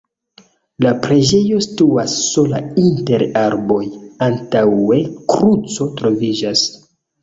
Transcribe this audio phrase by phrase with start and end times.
[0.85, 3.81] La preĝejo situas sola inter arboj,
[4.33, 5.03] antaŭe
[5.39, 6.71] kruco troviĝas.